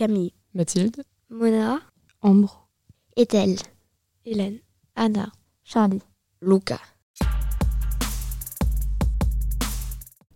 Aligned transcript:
Camille. 0.00 0.32
Mathilde. 0.54 1.02
Mona. 1.28 1.78
Ambre. 2.22 2.66
Ethel. 3.18 3.56
Hélène. 4.24 4.56
Anna. 4.96 5.30
Charlie. 5.62 6.00
Luca. 6.40 6.80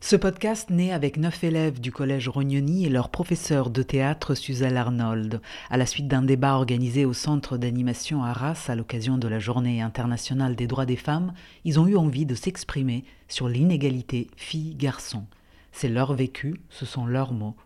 Ce 0.03 0.17
podcast 0.17 0.69
naît 0.69 0.93
avec 0.93 1.17
neuf 1.17 1.43
élèves 1.45 1.81
du 1.81 1.93
collège 1.93 2.29
Rognoni 2.29 2.85
et 2.85 2.91
leur 2.91 3.09
professeur 3.09 3.71
de 3.71 3.83
théâtre 3.83 4.35
Suzelle 4.35 4.77
Arnold, 4.77 5.41
à 5.71 5.79
la 5.79 5.87
suite 5.87 6.09
d'un 6.09 6.21
débat 6.21 6.57
organisé 6.57 7.07
au 7.07 7.15
centre 7.15 7.57
d'animation 7.57 8.23
Arras 8.23 8.67
à 8.69 8.75
l'occasion 8.75 9.17
de 9.17 9.29
la 9.29 9.39
Journée 9.39 9.81
internationale 9.81 10.57
des 10.57 10.67
droits 10.67 10.85
des 10.85 10.97
femmes. 10.97 11.33
Ils 11.65 11.81
ont 11.81 11.87
eu 11.87 11.97
envie 11.97 12.27
de 12.27 12.35
s'exprimer 12.35 13.07
sur 13.29 13.49
l'inégalité 13.49 14.29
filles-garçons. 14.37 15.25
C'est 15.73 15.89
leur 15.89 16.13
vécu, 16.13 16.61
ce 16.69 16.85
sont 16.85 17.07
leurs 17.07 17.33
mots. 17.33 17.57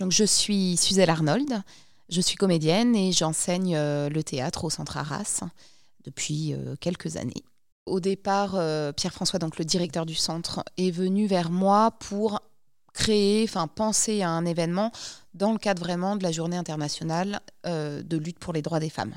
Donc, 0.00 0.10
je 0.10 0.24
suis 0.24 0.76
Suzelle 0.76 1.10
Arnold, 1.10 1.62
je 2.08 2.20
suis 2.20 2.36
comédienne 2.36 2.94
et 2.94 3.12
j'enseigne 3.12 3.74
euh, 3.76 4.08
le 4.08 4.22
théâtre 4.22 4.64
au 4.64 4.70
centre 4.70 4.96
Arras 4.96 5.40
depuis 6.04 6.52
euh, 6.52 6.74
quelques 6.80 7.16
années. 7.16 7.44
Au 7.86 8.00
départ, 8.00 8.54
euh, 8.54 8.92
Pierre-François, 8.92 9.38
donc 9.38 9.58
le 9.58 9.64
directeur 9.64 10.06
du 10.06 10.14
centre, 10.14 10.64
est 10.76 10.90
venu 10.90 11.26
vers 11.26 11.50
moi 11.50 11.92
pour 11.92 12.40
créer, 12.92 13.44
enfin 13.44 13.66
penser 13.66 14.22
à 14.22 14.30
un 14.30 14.44
événement 14.44 14.92
dans 15.34 15.52
le 15.52 15.58
cadre 15.58 15.82
vraiment 15.82 16.16
de 16.16 16.22
la 16.22 16.30
journée 16.30 16.56
internationale 16.56 17.40
de 17.64 18.16
lutte 18.16 18.38
pour 18.38 18.52
les 18.52 18.62
droits 18.62 18.78
des 18.78 18.88
femmes. 18.88 19.14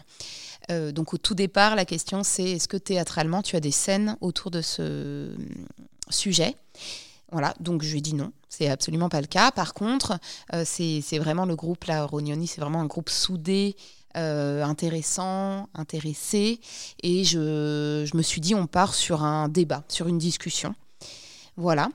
Donc 0.68 1.14
au 1.14 1.20
tout 1.20 1.36
départ, 1.36 1.76
la 1.76 1.86
question 1.86 2.24
c'est 2.24 2.54
est-ce 2.54 2.68
que 2.68 2.78
théâtralement 2.78 3.44
tu 3.44 3.56
as 3.56 3.60
des 3.60 3.70
scènes 3.70 4.18
autour 4.20 4.50
de 4.50 4.64
ce 4.64 5.30
sujet? 6.10 6.56
Voilà, 7.32 7.54
donc 7.60 7.84
je 7.84 7.92
lui 7.92 7.98
ai 8.00 8.02
dit 8.02 8.14
non, 8.14 8.32
c'est 8.48 8.70
absolument 8.70 9.10
pas 9.10 9.22
le 9.22 9.28
cas. 9.28 9.52
Par 9.52 9.74
contre, 9.74 10.18
c'est 10.64 11.20
vraiment 11.20 11.46
le 11.46 11.56
groupe, 11.56 11.84
la 11.86 12.06
Rognoni, 12.06 12.48
c'est 12.48 12.62
vraiment 12.62 12.80
un 12.80 12.86
groupe 12.86 13.10
soudé 13.10 13.76
euh, 14.18 14.64
intéressant, 14.64 15.70
intéressé. 15.76 16.60
Et 17.04 17.24
je, 17.24 18.16
me 18.16 18.22
suis 18.24 18.42
dit, 18.42 18.56
on 18.56 18.66
part 18.66 18.96
sur 18.96 19.24
un 19.24 19.48
débat, 19.48 19.84
sur 19.90 20.08
une 20.08 20.18
discussion. 20.18 20.74
Voilà. 21.56 21.90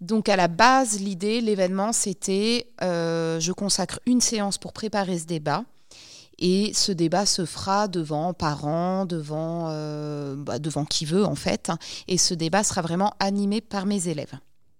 Donc 0.00 0.28
à 0.28 0.34
la 0.34 0.48
base, 0.48 0.98
l'idée, 0.98 1.40
l'événement, 1.40 1.92
c'était, 1.92 2.72
euh, 2.82 3.38
je 3.38 3.52
consacre 3.52 4.00
une 4.06 4.20
séance 4.20 4.58
pour 4.58 4.72
préparer 4.72 5.20
ce 5.20 5.26
débat. 5.26 5.62
Et 6.40 6.72
ce 6.74 6.90
débat 6.90 7.26
se 7.26 7.44
fera 7.44 7.86
devant 7.86 8.32
parents, 8.32 9.06
devant, 9.06 9.66
euh, 9.68 10.34
bah, 10.36 10.58
devant 10.58 10.84
qui 10.84 11.04
veut 11.04 11.24
en 11.24 11.34
fait. 11.36 11.70
Et 12.08 12.18
ce 12.18 12.34
débat 12.34 12.64
sera 12.64 12.80
vraiment 12.80 13.12
animé 13.20 13.60
par 13.60 13.86
mes 13.86 14.08
élèves. 14.08 14.34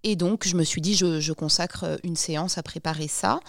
Et 0.04 0.16
donc, 0.16 0.46
je 0.46 0.56
me 0.56 0.62
suis 0.62 0.80
dit, 0.80 0.94
je, 0.94 1.32
consacre 1.32 1.98
une 2.04 2.16
séance 2.16 2.58
à 2.58 2.62
préparer 2.62 3.08
ça. 3.08 3.40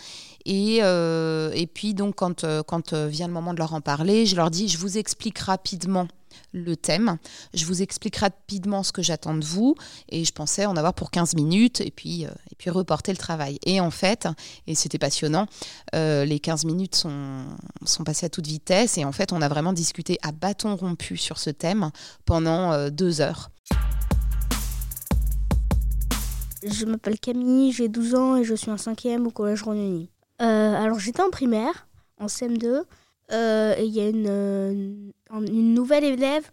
Et, 0.46 0.80
euh, 0.82 1.52
et 1.54 1.68
puis, 1.68 1.94
donc, 1.94 2.16
quand, 2.16 2.44
euh, 2.44 2.64
quand 2.64 2.94
euh, 2.94 3.08
vient 3.08 3.28
le 3.28 3.34
moment 3.34 3.54
de 3.54 3.60
leur 3.60 3.74
en 3.74 3.82
parler, 3.82 4.26
je 4.26 4.36
leur 4.36 4.50
dis, 4.50 4.68
je 4.68 4.78
vous 4.78 4.98
explique 4.98 5.38
rapidement 5.40 6.08
le 6.54 6.76
thème. 6.76 7.18
Je 7.54 7.66
vous 7.66 7.84
explique 7.84 8.16
rapidement 8.16 8.82
ce 8.82 8.92
que 8.92 9.04
j'attends 9.04 9.36
de 9.36 9.46
vous. 9.46 9.76
Et 10.10 10.26
je 10.26 10.32
pensais 10.32 10.66
en 10.66 10.76
avoir 10.76 10.96
pour 10.96 11.12
15 11.12 11.36
minutes 11.36 11.82
et 11.82 11.92
puis, 11.92 12.24
et 12.24 12.56
puis 12.58 12.72
reporter 12.72 13.12
le 13.12 13.18
travail. 13.18 13.60
Et 13.66 13.80
en 13.80 13.92
fait, 13.92 14.28
et 14.66 14.74
c'était 14.74 14.98
passionnant, 14.98 15.46
les 15.94 16.40
15 16.42 16.66
minutes 16.66 16.96
sont, 16.96 17.46
sont 17.86 18.04
passées 18.04 18.26
à 18.26 18.30
toute 18.30 18.48
vitesse. 18.48 18.98
Et 18.98 19.06
en 19.06 19.12
fait, 19.12 19.32
on 19.32 19.42
a 19.42 19.48
vraiment 19.48 19.74
discuté 19.74 20.18
à 20.24 20.32
bâton 20.32 20.76
rompu 20.76 21.18
sur 21.18 21.38
ce 21.38 21.52
thème 21.52 21.92
pendant 22.26 22.90
deux 22.90 23.22
heures. 23.22 23.52
Je 26.64 26.86
m'appelle 26.86 27.20
Camille, 27.20 27.72
j'ai 27.72 27.88
12 27.88 28.16
ans 28.16 28.36
et 28.36 28.44
je 28.44 28.54
suis 28.54 28.72
en 28.72 28.78
cinquième 28.78 29.28
au 29.28 29.32
collège 29.32 29.64
Rognoni. 29.64 30.10
Euh, 30.42 30.74
alors 30.76 31.00
j'étais 31.00 31.22
en 31.22 31.30
primaire, 31.30 31.88
en 32.20 32.26
CM2, 32.26 32.84
euh, 33.32 33.76
et 33.78 33.86
il 33.86 33.94
y 33.94 34.02
a 34.02 34.10
une, 34.10 34.28
euh, 34.28 34.72
une, 35.32 35.74
nouvelle 35.74 36.04
élève 36.04 36.50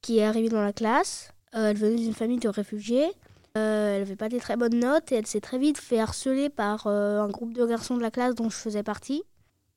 qui 0.00 0.18
est 0.18 0.24
arrivée 0.24 0.48
dans 0.48 0.62
la 0.62 0.72
classe. 0.72 1.30
elle 1.52 1.76
venait 1.76 1.96
d'une 1.96 2.14
famille 2.14 2.38
de 2.38 2.48
réfugiés. 2.48 3.10
elle 3.54 4.00
n'avait 4.00 4.16
pas 4.16 4.28
des 4.28 4.38
très 4.38 4.56
bonnes 4.56 4.78
notes 4.78 5.12
et 5.12 5.16
elle 5.16 5.26
s'est 5.26 5.40
très 5.40 5.58
vite 5.58 5.78
fait 5.78 6.00
harceler 6.00 6.50
par 6.50 6.86
un 6.86 7.28
groupe 7.28 7.52
de 7.52 7.64
garçons 7.64 7.96
de 7.96 8.02
la 8.02 8.10
classe 8.10 8.34
dont 8.34 8.50
je 8.50 8.56
faisais 8.56 8.82
partie. 8.82 9.22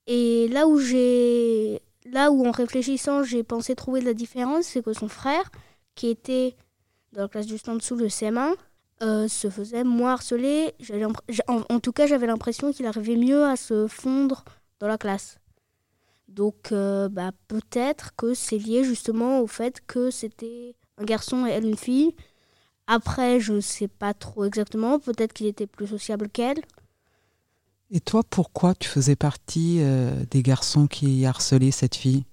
Et 0.07 0.47
là 0.47 0.67
où 0.67 0.79
j'ai, 0.79 1.81
là 2.05 2.31
où 2.31 2.45
en 2.47 2.51
réfléchissant 2.51 3.23
j'ai 3.23 3.43
pensé 3.43 3.75
trouver 3.75 3.99
de 3.99 4.05
la 4.05 4.13
différence, 4.13 4.65
c'est 4.65 4.83
que 4.83 4.93
son 4.93 5.07
frère, 5.07 5.51
qui 5.95 6.07
était 6.07 6.55
dans 7.13 7.23
la 7.23 7.27
classe 7.27 7.47
juste 7.47 7.69
en 7.69 7.75
dessous, 7.75 7.95
le 7.95 8.07
CM1, 8.07 8.53
euh, 9.01 9.27
se 9.27 9.49
faisait 9.49 9.83
moins 9.83 10.13
harceler. 10.13 10.73
En, 11.47 11.61
en, 11.69 11.79
tout 11.79 11.91
cas, 11.91 12.07
j'avais 12.07 12.27
l'impression 12.27 12.71
qu'il 12.71 12.85
arrivait 12.85 13.15
mieux 13.15 13.45
à 13.45 13.55
se 13.55 13.87
fondre 13.87 14.43
dans 14.79 14.87
la 14.87 14.97
classe. 14.97 15.37
Donc, 16.27 16.71
euh, 16.71 17.07
bah, 17.07 17.31
peut-être 17.47 18.15
que 18.15 18.33
c'est 18.33 18.57
lié 18.57 18.83
justement 18.83 19.39
au 19.39 19.47
fait 19.47 19.81
que 19.85 20.11
c'était 20.11 20.75
un 20.97 21.03
garçon 21.03 21.45
et 21.45 21.51
elle 21.51 21.65
une 21.65 21.77
fille. 21.77 22.15
Après, 22.87 23.39
je 23.39 23.53
ne 23.53 23.61
sais 23.61 23.87
pas 23.87 24.13
trop 24.13 24.45
exactement. 24.45 24.99
Peut-être 24.99 25.33
qu'il 25.33 25.45
était 25.45 25.67
plus 25.67 25.87
sociable 25.87 26.29
qu'elle. 26.29 26.61
Et 27.91 27.99
toi, 27.99 28.23
pourquoi 28.29 28.75
tu 28.75 28.89
faisais 28.89 29.15
partie 29.15 29.77
euh, 29.79 30.11
des 30.31 30.41
garçons 30.41 30.87
qui 30.87 31.25
harcelaient 31.25 31.71
cette 31.71 31.95
fille? 31.95 32.25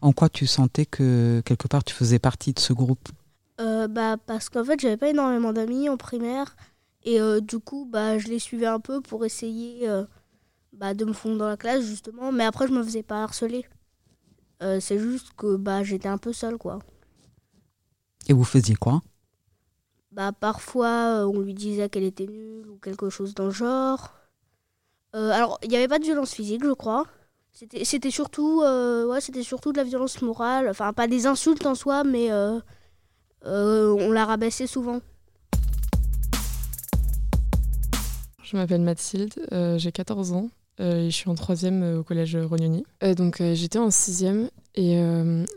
En 0.00 0.12
quoi 0.12 0.28
tu 0.28 0.46
sentais 0.46 0.86
que 0.86 1.42
quelque 1.44 1.68
part 1.68 1.84
tu 1.84 1.94
faisais 1.94 2.18
partie 2.18 2.52
de 2.52 2.60
ce 2.60 2.72
groupe? 2.72 3.08
Euh, 3.60 3.88
bah, 3.88 4.16
Parce 4.26 4.48
qu'en 4.48 4.64
fait, 4.64 4.80
j'avais 4.80 4.96
pas 4.96 5.10
énormément 5.10 5.52
d'amis 5.52 5.88
en 5.88 5.96
primaire. 5.96 6.56
Et 7.02 7.20
euh, 7.20 7.40
du 7.40 7.58
coup, 7.58 7.86
bah, 7.86 8.18
je 8.18 8.28
les 8.28 8.38
suivais 8.38 8.66
un 8.66 8.80
peu 8.80 9.00
pour 9.00 9.24
essayer 9.24 9.88
euh, 9.88 10.04
bah, 10.72 10.94
de 10.94 11.04
me 11.04 11.12
fondre 11.12 11.38
dans 11.38 11.48
la 11.48 11.56
classe, 11.56 11.84
justement. 11.84 12.32
Mais 12.32 12.44
après, 12.44 12.66
je 12.68 12.72
me 12.72 12.82
faisais 12.82 13.02
pas 13.02 13.22
harceler. 13.22 13.66
c'est 14.60 14.98
juste 14.98 15.32
que 15.36 15.56
bah, 15.56 15.82
j'étais 15.82 16.08
un 16.08 16.18
peu 16.18 16.32
seule, 16.32 16.58
quoi. 16.58 16.78
Et 18.28 18.32
vous 18.32 18.44
faisiez 18.44 18.74
quoi? 18.74 19.00
Bah, 20.12 20.32
Parfois, 20.32 21.26
on 21.26 21.40
lui 21.40 21.54
disait 21.54 21.88
qu'elle 21.88 22.04
était 22.04 22.26
nulle 22.26 22.68
ou 22.68 22.76
quelque 22.76 23.10
chose 23.10 23.34
dans 23.34 23.46
le 23.46 23.50
genre. 23.50 24.14
alors, 25.12 25.58
il 25.62 25.70
n'y 25.70 25.76
avait 25.76 25.88
pas 25.88 25.98
de 25.98 26.04
violence 26.04 26.32
physique, 26.32 26.64
je 26.64 26.72
crois. 26.72 27.06
C'était 27.52 28.10
surtout, 28.10 28.62
ouais, 28.62 29.20
surtout 29.20 29.72
de 29.72 29.78
la 29.78 29.84
violence 29.84 30.22
morale. 30.22 30.68
Enfin, 30.68 30.92
pas 30.92 31.06
des 31.08 31.26
insultes 31.26 31.66
en 31.66 31.74
soi, 31.74 32.04
mais 32.04 32.30
euh, 33.46 33.96
on 33.98 34.10
l'a 34.10 34.24
rabaissé 34.24 34.66
souvent. 34.66 35.00
Je 38.42 38.56
m'appelle 38.56 38.80
Mathilde, 38.80 39.34
euh, 39.52 39.78
j'ai 39.78 39.92
14 39.92 40.32
ans 40.32 40.50
euh, 40.80 41.06
et 41.06 41.10
je 41.10 41.16
suis 41.16 41.30
en 41.30 41.34
troisième 41.34 41.98
au 41.98 42.02
collège 42.02 42.36
Rognoni. 42.36 42.84
donc 43.16 43.42
j'étais 43.54 43.78
en 43.78 43.90
sixième 43.90 44.50
et 44.74 45.00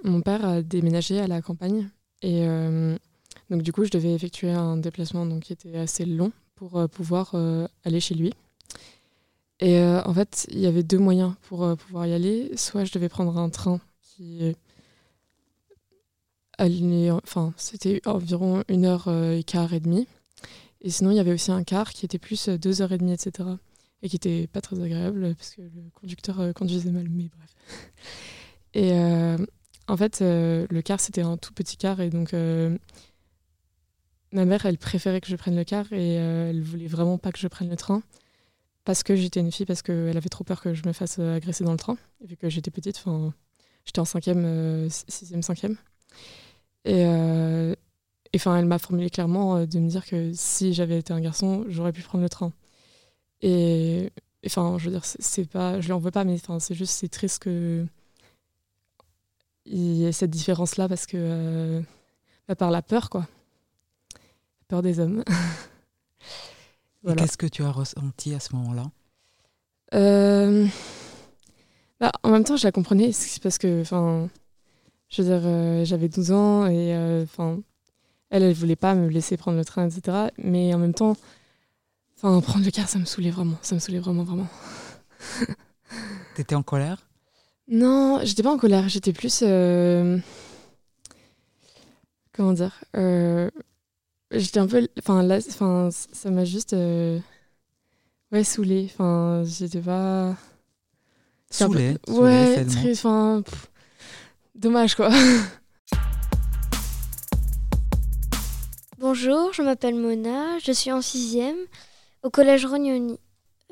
mon 0.04 0.22
père 0.22 0.46
a 0.46 0.62
déménagé 0.62 1.20
à 1.20 1.28
la 1.28 1.42
campagne 1.42 1.90
et 2.22 2.46
donc 3.50 3.64
du 3.64 3.74
coup 3.74 3.84
je 3.84 3.90
devais 3.90 4.14
effectuer 4.14 4.52
un 4.52 4.78
déplacement 4.78 5.26
donc, 5.26 5.44
qui 5.44 5.54
était 5.54 5.78
assez 5.78 6.06
long 6.06 6.32
pour 6.56 6.88
pouvoir 6.90 7.36
aller 7.84 8.00
chez 8.00 8.16
lui. 8.16 8.34
Et 9.60 9.80
en 9.82 10.14
fait, 10.14 10.46
il 10.52 10.60
y 10.60 10.68
avait 10.68 10.84
deux 10.84 11.00
moyens 11.00 11.34
pour 11.48 11.76
pouvoir 11.78 12.06
y 12.06 12.14
aller. 12.14 12.52
Soit 12.58 12.84
je 12.84 12.92
devais 12.92 13.10
prendre 13.10 13.38
un 13.38 13.50
train 13.50 13.80
qui 14.02 14.56
enfin, 16.60 17.54
c'était 17.58 18.02
environ 18.06 18.64
une 18.68 18.86
heure 18.86 19.08
euh, 19.08 19.38
et 19.38 19.44
quart 19.44 19.74
et 19.74 19.80
demie. 19.80 20.08
Et 20.82 20.90
sinon, 20.90 21.12
il 21.12 21.18
y 21.18 21.20
avait 21.20 21.32
aussi 21.32 21.52
un 21.52 21.64
car 21.64 21.92
qui 21.94 22.06
était 22.06 22.20
plus 22.20 22.50
euh, 22.50 22.58
deux 22.58 22.82
heures 22.82 22.92
et 22.92 22.98
demie, 22.98 23.14
etc. 23.14 23.50
Et 24.02 24.10
qui 24.10 24.16
était 24.18 24.48
pas 24.48 24.62
très 24.62 24.82
agréable 24.82 25.36
parce 25.36 25.52
que 25.52 25.62
le 25.62 25.90
conducteur 25.94 26.40
euh, 26.40 26.52
conduisait 26.52 26.92
mal, 26.92 27.08
mais 27.10 27.30
bref. 27.30 27.56
Et 28.76 28.92
en 29.88 29.98
fait, 29.98 30.22
le 30.22 30.82
car, 30.82 31.00
c'était 31.00 31.22
un 31.22 31.38
tout 31.38 31.54
petit 31.54 31.78
car. 31.78 32.00
Et 32.02 32.10
donc, 32.10 32.34
ma 34.32 34.46
mère, 34.46 34.66
elle 34.66 34.80
préférait 34.80 35.22
que 35.22 35.28
je 35.28 35.36
prenne 35.36 35.56
le 35.56 35.64
car 35.64 35.94
et 35.94 36.14
elle 36.16 36.64
voulait 36.64 36.88
vraiment 36.88 37.20
pas 37.20 37.32
que 37.32 37.38
je 37.38 37.48
prenne 37.48 37.70
le 37.70 37.76
train 37.76 38.02
parce 38.84 39.04
que 39.04 39.16
j'étais 39.16 39.42
une 39.42 39.52
fille, 39.52 39.68
parce 39.68 39.84
qu'elle 39.84 40.18
avait 40.18 40.30
trop 40.30 40.44
peur 40.44 40.60
que 40.60 40.74
je 40.74 40.82
me 40.88 40.92
fasse 40.92 41.20
agresser 41.20 41.64
dans 41.64 41.72
le 41.72 41.78
train. 41.78 42.00
Vu 42.26 42.36
que 42.36 42.50
j'étais 42.50 42.72
petite, 42.72 43.04
j'étais 43.86 44.00
en 44.00 44.06
cinquième, 44.06 44.90
sixième, 44.90 45.44
cinquième. 45.44 45.78
Et 46.86 47.06
euh, 47.06 47.76
enfin, 48.36 48.58
elle 48.58 48.66
m'a 48.66 48.80
formulé 48.80 49.10
clairement 49.10 49.58
euh, 49.58 49.66
de 49.66 49.80
me 49.80 49.88
dire 49.90 50.06
que 50.06 50.32
si 50.34 50.74
j'avais 50.74 51.00
été 51.00 51.14
un 51.14 51.22
garçon, 51.22 51.66
j'aurais 51.70 51.94
pu 51.94 52.02
prendre 52.02 52.24
le 52.24 52.30
train. 52.30 52.52
Et 53.42 54.12
enfin, 54.46 54.78
je 54.78 54.86
veux 54.86 54.92
dire, 54.92 55.06
c'est 55.06 55.46
pas, 55.46 55.80
je 55.80 55.88
lui 55.88 55.94
en 55.94 56.00
veux 56.00 56.12
pas, 56.12 56.24
mais 56.24 56.36
enfin, 56.36 56.60
c'est 56.60 56.76
juste, 56.76 56.94
c'est 56.94 57.10
triste 57.10 57.44
que 57.44 57.86
il 59.66 59.94
y 59.94 60.06
ait 60.06 60.12
cette 60.12 60.30
différence-là 60.30 60.90
parce 60.90 61.06
que 61.06 61.18
euh, 61.18 61.82
bah, 62.48 62.56
par 62.56 62.70
la 62.70 62.82
peur, 62.82 63.10
quoi, 63.10 63.22
la 63.22 64.66
peur 64.68 64.82
des 64.82 65.00
hommes. 65.00 65.24
Et 67.08 67.16
qu'est-ce 67.16 67.38
que 67.38 67.48
tu 67.48 67.64
as 67.64 67.72
ressenti 67.72 68.34
à 68.34 68.40
ce 68.40 68.56
moment-là? 68.56 68.86
Bah, 72.00 72.12
En 72.24 72.30
même 72.30 72.44
temps, 72.44 72.58
je 72.58 72.66
la 72.66 72.72
comprenais 72.72 73.12
parce 73.42 73.58
que, 73.58 73.82
enfin, 73.82 74.30
je 75.14 75.22
veux 75.22 75.28
dire, 75.30 75.42
euh, 75.46 75.86
j'avais 75.86 76.10
12 76.10 76.32
ans 76.32 76.66
et 76.66 76.94
euh, 76.96 77.24
enfin, 77.24 77.60
elle, 78.30 78.44
elle 78.44 78.54
voulait 78.54 78.76
pas 78.76 78.96
me 78.96 79.08
laisser 79.08 79.38
prendre 79.38 79.58
le 79.58 79.64
train, 79.66 79.88
etc. 79.88 80.30
Mais 80.38 80.74
en 80.74 80.80
même 80.80 80.94
temps, 80.94 81.16
Enfin, 82.26 82.40
prendre 82.40 82.64
le 82.64 82.72
car, 82.72 82.88
ça 82.88 83.00
me 83.00 83.06
saoulait 83.06 83.32
vraiment. 83.32 83.58
Ça 83.62 83.76
me 83.76 83.80
saoulait 83.82 84.00
vraiment, 84.00 84.24
vraiment. 84.24 84.48
T'étais 86.36 86.56
en 86.56 86.64
colère? 86.64 87.06
Non, 87.68 88.22
j'étais 88.24 88.44
pas 88.44 88.52
en 88.54 88.58
colère. 88.58 88.88
J'étais 88.88 89.12
plus. 89.12 89.40
euh, 89.44 90.18
Comment 92.34 92.54
dire 92.54 92.84
euh, 92.96 93.50
J'étais 94.32 94.60
un 94.60 94.68
peu. 94.68 94.88
Enfin, 95.00 95.22
là, 95.22 95.40
enfin, 95.50 95.90
ça 95.92 96.32
m'a 96.32 96.46
juste. 96.46 96.74
euh, 96.74 97.20
Ouais, 98.32 98.44
saoulée. 98.46 98.90
Enfin, 98.94 99.44
j'étais 99.46 99.82
pas. 99.82 100.30
un 100.30 100.36
peu- 102.06 102.12
Ouais, 102.14 102.66
très. 102.66 102.92
Enfin. 102.94 103.44
pff, 103.46 103.70
Dommage, 104.56 104.94
quoi. 104.96 105.10
Bonjour, 109.00 109.52
je 109.52 109.64
m'appelle 109.64 109.96
Mona, 109.96 110.60
je 110.60 110.72
suis 110.72 110.92
en 110.92 111.02
sixième 111.02 111.58
au 112.22 112.30
collège 112.30 112.66
Rognoni. 112.68 113.20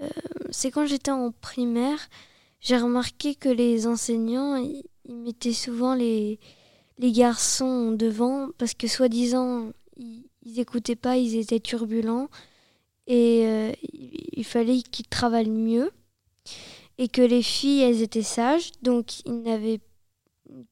Euh, 0.02 0.10
c'est 0.50 0.72
quand 0.72 0.88
j'étais 0.88 1.12
en 1.12 1.32
primaire, 1.32 2.00
j'ai 2.60 2.78
remarqué 2.78 3.36
que 3.36 3.48
les 3.48 3.86
enseignants, 3.86 4.56
ils 4.56 4.84
mettaient 5.08 5.54
souvent 5.54 5.94
les, 5.94 6.40
les 6.98 7.12
garçons 7.12 7.92
devant 7.92 8.50
parce 8.58 8.74
que 8.74 8.88
soi-disant, 8.88 9.72
ils, 9.98 10.26
ils 10.42 10.60
écoutaient 10.60 10.96
pas, 10.96 11.16
ils 11.16 11.38
étaient 11.38 11.60
turbulents 11.60 12.28
et 13.06 13.44
euh, 13.46 13.72
il 13.84 14.44
fallait 14.46 14.82
qu'ils 14.82 15.08
travaillent 15.08 15.52
mieux 15.52 15.92
et 16.98 17.08
que 17.08 17.22
les 17.22 17.44
filles, 17.44 17.82
elles 17.84 18.02
étaient 18.02 18.24
sages, 18.24 18.72
donc 18.82 19.24
ils 19.26 19.44
n'avaient 19.44 19.80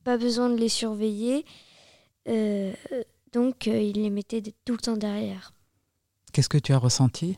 pas 0.03 0.17
besoin 0.17 0.49
de 0.49 0.55
les 0.55 0.69
surveiller. 0.69 1.45
Euh, 2.27 2.73
donc, 3.31 3.67
euh, 3.67 3.79
il 3.81 4.01
les 4.01 4.09
mettait 4.09 4.41
tout 4.65 4.73
le 4.73 4.79
temps 4.79 4.97
derrière. 4.97 5.53
Qu'est-ce 6.33 6.49
que 6.49 6.57
tu 6.57 6.73
as 6.73 6.77
ressenti 6.77 7.37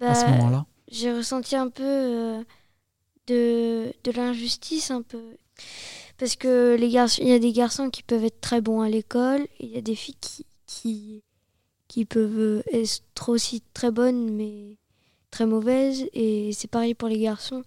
à 0.00 0.14
ce 0.14 0.24
Bah, 0.24 0.30
moment-là? 0.30 0.66
J'ai 0.88 1.12
ressenti 1.12 1.56
un 1.56 1.68
peu 1.68 1.82
euh, 1.84 2.42
de, 3.26 3.92
de 4.04 4.10
l'injustice, 4.12 4.90
un 4.90 5.02
peu. 5.02 5.36
Parce 6.18 6.36
que 6.36 6.76
les 6.78 6.88
garçons, 6.90 7.22
il 7.22 7.28
y 7.28 7.32
a 7.32 7.38
des 7.38 7.52
garçons 7.52 7.90
qui 7.90 8.02
peuvent 8.02 8.24
être 8.24 8.40
très 8.40 8.60
bons 8.60 8.80
à 8.80 8.88
l'école, 8.88 9.46
il 9.60 9.68
y 9.68 9.76
a 9.76 9.82
des 9.82 9.94
filles 9.94 10.16
qui, 10.20 10.46
qui, 10.66 11.22
qui 11.88 12.04
peuvent 12.04 12.62
être 12.72 13.28
aussi 13.28 13.62
très 13.74 13.90
bonnes, 13.90 14.34
mais 14.34 14.78
très 15.30 15.44
mauvaises. 15.46 16.08
Et 16.14 16.52
c'est 16.52 16.68
pareil 16.70 16.94
pour 16.94 17.08
les 17.08 17.18
garçons. 17.18 17.62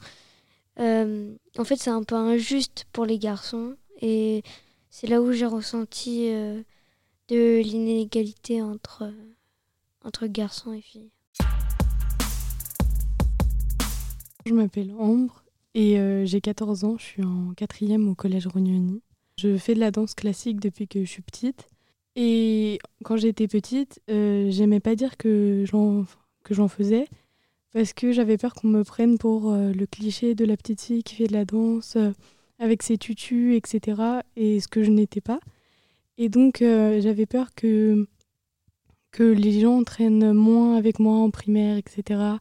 En 0.77 1.63
fait, 1.65 1.75
c'est 1.75 1.89
un 1.89 2.03
peu 2.03 2.15
injuste 2.15 2.85
pour 2.93 3.05
les 3.05 3.19
garçons. 3.19 3.75
Et 4.01 4.43
c'est 4.89 5.07
là 5.07 5.21
où 5.21 5.31
j'ai 5.31 5.45
ressenti 5.45 6.29
euh, 6.29 6.61
de 7.27 7.61
l'inégalité 7.61 8.61
entre, 8.61 9.11
entre 10.03 10.27
garçons 10.27 10.73
et 10.73 10.81
filles. 10.81 11.11
Je 14.45 14.53
m'appelle 14.53 14.93
Ambre 14.97 15.43
et 15.75 15.99
euh, 15.99 16.25
j'ai 16.25 16.41
14 16.41 16.83
ans. 16.83 16.97
Je 16.97 17.03
suis 17.03 17.23
en 17.23 17.53
quatrième 17.55 18.09
au 18.09 18.15
collège 18.15 18.47
Rognoni. 18.47 19.01
Je 19.37 19.57
fais 19.57 19.73
de 19.73 19.79
la 19.79 19.91
danse 19.91 20.15
classique 20.15 20.59
depuis 20.59 20.87
que 20.87 21.03
je 21.03 21.09
suis 21.09 21.21
petite. 21.21 21.69
Et 22.15 22.79
quand 23.05 23.15
j'étais 23.15 23.47
petite, 23.47 24.01
euh, 24.09 24.49
j'aimais 24.51 24.81
pas 24.81 24.95
dire 24.95 25.15
que 25.15 25.63
j'en, 25.65 26.05
faisais 26.67 27.07
parce 27.71 27.93
que 27.93 28.11
j'avais 28.11 28.37
peur 28.37 28.53
qu'on 28.55 28.67
me 28.67 28.83
prenne 28.83 29.17
pour 29.17 29.51
euh, 29.53 29.71
le 29.71 29.85
cliché 29.85 30.35
de 30.35 30.43
la 30.43 30.57
petite 30.57 30.81
fille 30.81 31.03
qui 31.03 31.15
fait 31.15 31.27
de 31.27 31.33
la 31.33 31.45
danse 31.45 31.95
euh, 31.95 32.11
avec 32.59 32.83
ses 32.83 32.97
tutus, 32.97 33.55
etc. 33.55 34.01
Et 34.35 34.59
ce 34.59 34.67
que 34.67 34.83
je 34.83 34.91
n'étais 34.91 35.21
pas. 35.21 35.39
Et 36.17 36.29
donc 36.29 36.61
euh, 36.61 37.01
j'avais 37.01 37.25
peur 37.25 37.55
que, 37.55 38.07
que 39.11 39.23
les 39.23 39.61
gens 39.61 39.83
traînent 39.83 40.33
moins 40.33 40.75
avec 40.75 40.99
moi 40.99 41.15
en 41.15 41.31
primaire, 41.31 41.77
etc 41.77 42.37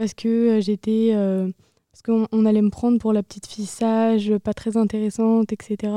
parce 0.00 0.14
que 0.14 0.28
euh, 0.28 0.60
j'étais 0.62 1.10
euh, 1.12 1.52
parce 1.92 2.00
qu'on 2.02 2.26
on 2.32 2.46
allait 2.46 2.62
me 2.62 2.70
prendre 2.70 2.98
pour 2.98 3.12
la 3.12 3.22
petite 3.22 3.46
fille 3.46 3.66
sage, 3.66 4.34
pas 4.38 4.54
très 4.54 4.78
intéressante, 4.78 5.52
etc. 5.52 5.92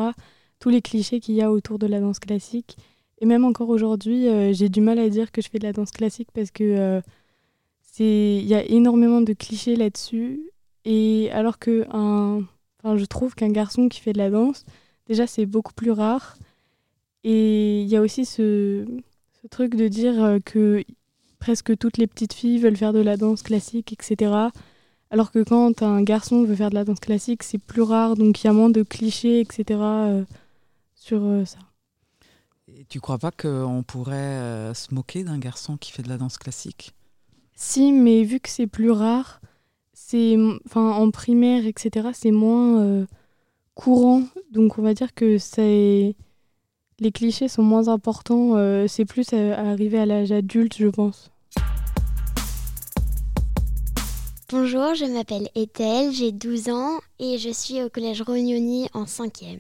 Tous 0.59 0.67
les 0.67 0.81
clichés 0.81 1.21
qu'il 1.21 1.35
y 1.35 1.41
a 1.41 1.49
autour 1.49 1.79
de 1.79 1.87
la 1.87 2.01
danse 2.01 2.19
classique. 2.19 2.75
Et 3.21 3.25
même 3.25 3.45
encore 3.45 3.69
aujourd'hui, 3.69 4.27
j'ai 4.53 4.67
du 4.67 4.81
mal 4.81 4.99
à 4.99 5.07
dire 5.07 5.31
que 5.31 5.41
je 5.41 5.49
fais 5.49 5.59
de 5.59 5.63
la 5.63 5.71
danse 5.71 5.91
classique 5.91 6.27
parce 6.33 6.51
que 6.51 7.01
il 7.99 8.45
y 8.45 8.53
a 8.55 8.65
énormément 8.65 9.21
de 9.21 9.31
clichés 9.31 9.77
là-dessus. 9.77 10.41
Et 10.83 11.29
alors 11.31 11.57
que 11.59 11.85
un, 11.89 12.43
enfin, 12.83 12.97
je 12.97 13.05
trouve 13.05 13.35
qu'un 13.35 13.49
garçon 13.49 13.89
qui 13.89 13.99
fait 13.99 14.13
de 14.13 14.17
la 14.17 14.29
danse, 14.29 14.65
déjà 15.07 15.27
c'est 15.27 15.45
beaucoup 15.45 15.73
plus 15.73 15.91
rare. 15.91 16.37
Et 17.23 17.81
il 17.81 17.87
y 17.87 17.95
a 17.95 18.01
aussi 18.01 18.25
ce, 18.25 18.85
ce 19.41 19.47
truc 19.47 19.75
de 19.75 19.87
dire 19.87 20.21
euh, 20.23 20.39
que 20.43 20.83
presque 21.39 21.77
toutes 21.77 21.97
les 21.97 22.07
petites 22.07 22.33
filles 22.33 22.59
veulent 22.59 22.77
faire 22.77 22.93
de 22.93 23.01
la 23.01 23.17
danse 23.17 23.43
classique, 23.43 23.93
etc. 23.93 24.49
Alors 25.13 25.29
que 25.29 25.43
quand 25.43 25.83
un 25.83 26.01
garçon 26.01 26.43
veut 26.43 26.55
faire 26.55 26.71
de 26.71 26.75
la 26.75 26.85
danse 26.85 26.99
classique, 26.99 27.43
c'est 27.43 27.59
plus 27.59 27.83
rare, 27.83 28.15
donc 28.15 28.41
il 28.41 28.47
y 28.47 28.49
a 28.49 28.53
moins 28.53 28.71
de 28.71 28.81
clichés, 28.81 29.41
etc. 29.41 29.79
euh, 29.79 30.25
sur 30.95 31.21
euh, 31.21 31.45
ça. 31.45 31.59
Et 32.67 32.85
Tu 32.85 32.99
crois 32.99 33.19
pas 33.19 33.29
qu'on 33.29 33.83
pourrait 33.85 34.15
euh, 34.15 34.73
se 34.73 34.91
moquer 34.91 35.23
d'un 35.23 35.37
garçon 35.37 35.77
qui 35.77 35.91
fait 35.91 36.01
de 36.01 36.09
la 36.09 36.17
danse 36.17 36.37
classique? 36.37 36.95
Si, 37.55 37.91
mais 37.91 38.23
vu 38.23 38.39
que 38.39 38.49
c'est 38.49 38.65
plus 38.65 38.89
rare, 38.89 39.39
c'est, 40.05 40.35
enfin, 40.65 40.91
en 40.91 41.11
primaire, 41.11 41.65
etc., 41.65 42.09
c'est 42.13 42.31
moins 42.31 42.81
euh, 42.81 43.05
courant. 43.73 44.23
Donc 44.51 44.77
on 44.77 44.81
va 44.81 44.93
dire 44.93 45.13
que 45.13 45.37
les 46.99 47.11
clichés 47.11 47.47
sont 47.47 47.63
moins 47.63 47.87
importants. 47.87 48.55
euh, 48.57 48.87
c'est 48.87 49.05
plus 49.05 49.31
à, 49.33 49.55
à 49.57 49.71
arriver 49.71 49.99
à 49.99 50.05
l'âge 50.05 50.31
adulte, 50.31 50.75
je 50.77 50.87
pense. 50.87 51.31
Bonjour, 54.49 54.93
je 54.93 55.05
m'appelle 55.05 55.49
Ethel, 55.55 56.11
j'ai 56.11 56.31
12 56.31 56.69
ans 56.69 56.99
et 57.19 57.37
je 57.39 57.49
suis 57.49 57.81
au 57.81 57.89
collège 57.89 58.21
Rognoni 58.21 58.87
en 58.93 59.05
5e. 59.05 59.57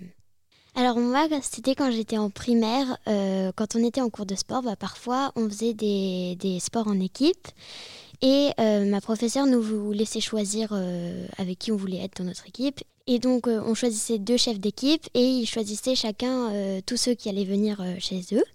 Alors 0.75 0.99
moi, 0.99 1.27
c'était 1.41 1.73
quand 1.73 1.91
j'étais 1.91 2.17
en 2.17 2.29
primaire, 2.29 2.97
euh, 3.07 3.51
quand 3.55 3.75
on 3.75 3.83
était 3.83 4.01
en 4.01 4.09
cours 4.09 4.25
de 4.25 4.35
sport, 4.35 4.61
bah, 4.61 4.75
parfois 4.75 5.31
on 5.35 5.47
faisait 5.47 5.73
des, 5.73 6.35
des 6.39 6.59
sports 6.59 6.87
en 6.87 6.99
équipe 6.99 7.47
et 8.23 8.51
euh, 8.57 8.85
ma 8.85 9.01
professeure 9.01 9.45
nous 9.45 9.91
laissait 9.91 10.21
choisir 10.21 10.69
euh, 10.71 11.27
avec 11.37 11.59
qui 11.59 11.73
on 11.73 11.75
voulait 11.75 11.97
être 11.97 12.19
dans 12.19 12.23
notre 12.23 12.47
équipe. 12.47 12.79
Et 13.05 13.19
donc 13.19 13.49
euh, 13.49 13.61
on 13.65 13.75
choisissait 13.75 14.17
deux 14.17 14.37
chefs 14.37 14.61
d'équipe 14.61 15.05
et 15.13 15.25
ils 15.25 15.45
choisissaient 15.45 15.93
chacun 15.93 16.49
tous 16.85 16.95
ceux 16.95 17.15
qui 17.15 17.27
allaient 17.27 17.43
venir 17.43 17.83
chez 17.99 18.21
eux. 18.31 18.45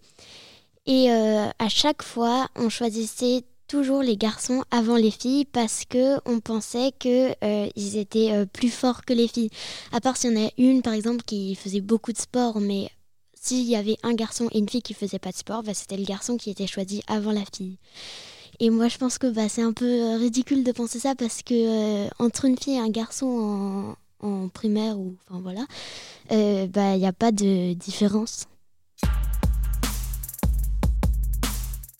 Et 0.87 1.11
à 1.11 1.69
chaque 1.69 2.03
fois, 2.03 2.49
on 2.57 2.71
choisissait 2.71 3.45
toujours 3.67 4.03
les 4.03 4.17
garçons 4.17 4.65
avant 4.71 4.97
les 4.97 5.11
filles 5.11 5.45
parce 5.45 5.85
que 5.85 6.17
on 6.25 6.41
pensait 6.41 6.93
que 6.99 7.35
euh, 7.45 7.69
ils 7.77 7.99
étaient 7.99 8.47
plus 8.47 8.71
forts 8.71 9.05
que 9.05 9.13
les 9.13 9.29
filles. 9.29 9.51
À 9.93 10.01
part 10.01 10.17
s'il 10.17 10.33
y 10.33 10.39
en 10.39 10.47
a 10.47 10.51
une 10.57 10.81
par 10.81 10.95
exemple 10.95 11.23
qui 11.27 11.55
faisait 11.55 11.83
beaucoup 11.83 12.15
de 12.15 12.19
sport, 12.19 12.59
mais 12.61 12.89
s'il 13.35 13.65
y 13.65 13.77
avait 13.77 13.99
un 14.03 14.15
garçon 14.15 14.49
et 14.53 14.59
une 14.61 14.69
fille 14.69 14.81
qui 14.81 14.95
faisait 14.95 15.19
pas 15.19 15.31
de 15.31 15.37
sport, 15.37 15.63
bah, 15.63 15.75
c'était 15.75 15.99
le 15.99 16.05
garçon 16.05 16.39
qui 16.39 16.49
était 16.49 16.67
choisi 16.67 17.03
avant 17.07 17.33
la 17.33 17.45
fille. 17.55 17.77
Et 18.61 18.71
moi 18.71 18.89
je 18.89 18.99
pense 18.99 19.19
que 19.19 19.29
bah, 19.29 19.49
c'est 19.49 19.63
un 19.63 19.73
peu 19.73 19.87
euh, 19.87 20.17
ridicule 20.17 20.65
de 20.65 20.73
penser 20.73 20.99
ça 20.99 21.15
parce 21.15 21.43
que 21.43 21.55
euh, 22.07 22.09
entre 22.19 22.45
une 22.45 22.59
fille 22.59 22.75
et 22.75 22.81
un 22.81 22.91
garçon 22.91 23.97
en, 24.21 24.27
en 24.27 24.49
primaire 24.49 24.99
ou 24.99 25.17
enfin 25.29 25.41
voilà, 25.41 25.65
euh, 26.33 26.67
bah 26.67 26.95
il 26.95 26.99
n'y 26.99 27.07
a 27.07 27.13
pas 27.13 27.31
de 27.31 27.75
différence. 27.75 28.47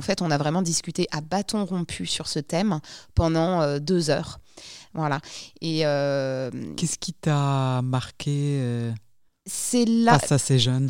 En 0.01 0.05
fait, 0.05 0.23
on 0.23 0.31
a 0.31 0.39
vraiment 0.39 0.63
discuté 0.63 1.07
à 1.11 1.21
bâton 1.21 1.65
rompu 1.65 2.07
sur 2.07 2.29
ce 2.29 2.39
thème 2.39 2.81
pendant 3.15 3.61
euh, 3.61 3.79
deux 3.79 4.11
heures. 4.11 4.39
Voilà. 4.95 5.21
Et 5.61 5.85
euh, 5.85 6.51
Qu'est-ce 6.77 6.99
qui 6.99 7.13
t'a 7.13 7.83
marqué 7.83 8.59
euh, 8.63 8.93
c'est 9.49 9.85
là 9.85 10.19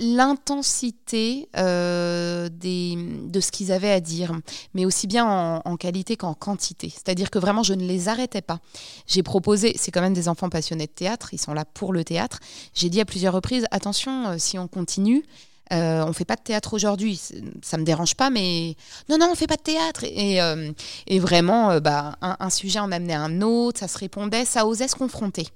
l'intensité 0.00 1.48
euh, 1.56 2.48
de 2.48 3.40
ce 3.40 3.50
qu'ils 3.50 3.72
avaient 3.72 3.90
à 3.90 4.00
dire, 4.00 4.32
mais 4.74 4.84
aussi 4.84 5.06
bien 5.06 5.24
en, 5.24 5.62
en 5.64 5.76
qualité 5.76 6.16
qu'en 6.16 6.34
quantité. 6.34 6.90
C'est-à-dire 6.90 7.30
que 7.30 7.38
vraiment, 7.38 7.62
je 7.62 7.74
ne 7.74 7.84
les 7.84 8.08
arrêtais 8.08 8.42
pas. 8.42 8.60
J'ai 9.06 9.22
proposé, 9.22 9.74
c'est 9.76 9.90
quand 9.90 10.00
même 10.00 10.14
des 10.14 10.28
enfants 10.28 10.48
passionnés 10.48 10.86
de 10.86 10.92
théâtre, 10.92 11.32
ils 11.32 11.40
sont 11.40 11.54
là 11.54 11.64
pour 11.64 11.92
le 11.92 12.04
théâtre. 12.04 12.40
J'ai 12.74 12.90
dit 12.90 13.00
à 13.00 13.04
plusieurs 13.04 13.34
reprises, 13.34 13.66
attention, 13.70 14.28
euh, 14.28 14.36
si 14.38 14.58
on 14.58 14.68
continue, 14.68 15.24
euh, 15.72 16.04
on 16.06 16.12
fait 16.12 16.24
pas 16.24 16.36
de 16.36 16.40
théâtre 16.42 16.72
aujourd'hui, 16.74 17.20
ça 17.62 17.76
me 17.76 17.84
dérange 17.84 18.14
pas, 18.14 18.30
mais 18.30 18.74
non, 19.08 19.18
non, 19.18 19.28
on 19.30 19.34
fait 19.34 19.46
pas 19.46 19.56
de 19.56 19.62
théâtre. 19.62 20.04
Et, 20.04 20.40
euh, 20.40 20.72
et 21.06 21.18
vraiment, 21.18 21.70
euh, 21.70 21.80
bah, 21.80 22.16
un, 22.22 22.36
un 22.40 22.50
sujet 22.50 22.78
en 22.78 22.90
amenait 22.90 23.14
un 23.14 23.42
autre, 23.42 23.80
ça 23.80 23.88
se 23.88 23.98
répondait, 23.98 24.44
ça 24.44 24.66
osait 24.66 24.88
se 24.88 24.96
confronter. 24.96 25.46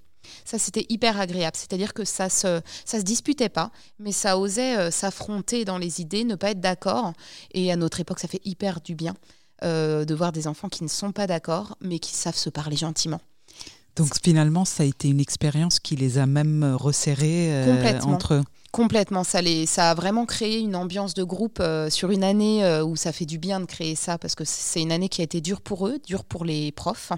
Ça, 0.45 0.59
c'était 0.59 0.87
hyper 0.89 1.19
agréable. 1.21 1.57
C'est-à-dire 1.57 1.95
que 1.95 2.05
ça 2.05 2.29
se, 2.29 2.61
ça 2.85 2.99
se 2.99 3.05
disputait 3.05 3.49
pas, 3.49 3.71
mais 3.99 4.13
ça 4.13 4.39
osait 4.39 4.77
euh, 4.77 4.91
s'affronter 4.91 5.65
dans 5.65 5.79
les 5.79 6.01
idées, 6.01 6.25
ne 6.25 6.35
pas 6.35 6.51
être 6.51 6.61
d'accord. 6.61 7.13
Et 7.53 7.73
à 7.73 7.77
notre 7.77 8.01
époque, 8.01 8.21
ça 8.21 8.29
fait 8.29 8.43
hyper 8.45 8.81
du 8.81 8.95
bien 8.95 9.15
euh, 9.65 10.05
de 10.05 10.15
voir 10.15 10.33
des 10.33 10.47
enfants 10.47 10.69
qui 10.69 10.85
ne 10.85 10.89
sont 10.89 11.13
pas 11.13 11.27
d'accord, 11.27 11.77
mais 11.81 11.99
qui 11.99 12.15
savent 12.15 12.37
se 12.37 12.51
parler 12.51 12.77
gentiment. 12.77 13.21
Donc 13.97 14.09
finalement, 14.23 14.65
ça 14.65 14.83
a 14.83 14.87
été 14.87 15.09
une 15.09 15.21
expérience 15.21 15.79
qui 15.79 15.97
les 15.97 16.19
a 16.19 16.27
même 16.27 16.77
resserrés 16.79 17.53
euh, 17.53 17.77
Complètement. 17.77 18.13
entre 18.13 18.35
eux. 18.35 18.43
Complètement, 18.71 19.23
ça, 19.23 19.41
ça 19.67 19.91
a 19.91 19.95
vraiment 19.95 20.25
créé 20.25 20.59
une 20.61 20.75
ambiance 20.77 21.13
de 21.13 21.25
groupe 21.25 21.59
euh, 21.61 21.91
sur 21.91 22.11
une 22.11 22.25
année 22.25 22.65
euh, 22.65 22.83
où 22.83 22.97
ça 22.97 23.13
fait 23.13 23.27
du 23.27 23.37
bien 23.37 23.61
de 23.61 23.67
créer 23.67 23.95
ça 23.95 24.17
parce 24.17 24.35
que 24.35 24.45
c'est 24.47 24.81
une 24.81 24.93
année 24.93 25.11
qui 25.11 25.21
a 25.21 25.25
été 25.25 25.43
dure 25.43 25.61
pour 25.61 25.87
eux, 25.87 25.99
dure 26.07 26.25
pour 26.25 26.47
les 26.47 26.73
profs, 26.73 27.13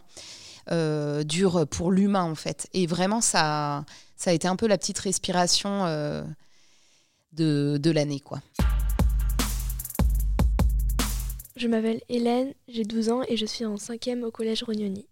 euh, 0.70 1.22
dure 1.22 1.66
pour 1.66 1.90
l'humain 1.90 2.24
en 2.24 2.34
fait. 2.34 2.68
Et 2.72 2.86
vraiment, 2.86 3.20
ça, 3.20 3.84
ça 4.16 4.30
a 4.30 4.32
été 4.32 4.48
un 4.48 4.56
peu 4.56 4.66
la 4.66 4.78
petite 4.78 4.98
respiration 4.98 5.84
de, 7.32 7.78
de 7.78 7.90
l'année. 7.90 8.20
quoi. 8.20 8.40
Je 11.56 11.68
m'appelle 11.68 12.00
Hélène, 12.08 12.52
j'ai 12.68 12.84
12 12.84 13.10
ans 13.10 13.22
et 13.28 13.36
je 13.36 13.46
suis 13.46 13.64
en 13.64 13.76
5e 13.76 14.24
au 14.24 14.30
collège 14.30 14.62
Rognoni. 14.64 15.06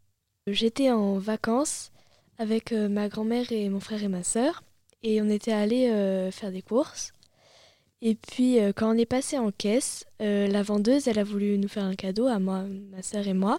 J'étais 0.48 0.90
en 0.90 1.18
vacances 1.18 1.92
avec 2.38 2.72
ma 2.72 3.08
grand-mère 3.08 3.52
et 3.52 3.68
mon 3.68 3.78
frère 3.78 4.02
et 4.02 4.08
ma 4.08 4.24
sœur 4.24 4.62
et 5.02 5.20
on 5.20 5.28
était 5.28 5.52
allé 5.52 5.88
euh, 5.88 6.30
faire 6.30 6.52
des 6.52 6.62
courses. 6.62 7.12
Et 8.00 8.14
puis 8.14 8.60
euh, 8.60 8.72
quand 8.74 8.94
on 8.94 8.98
est 8.98 9.06
passé 9.06 9.38
en 9.38 9.50
caisse, 9.50 10.04
euh, 10.20 10.46
la 10.48 10.62
vendeuse, 10.62 11.08
elle 11.08 11.18
a 11.18 11.24
voulu 11.24 11.58
nous 11.58 11.68
faire 11.68 11.84
un 11.84 11.94
cadeau 11.94 12.26
à 12.26 12.38
moi, 12.38 12.64
ma 12.90 13.02
sœur 13.02 13.26
et 13.26 13.34
moi. 13.34 13.58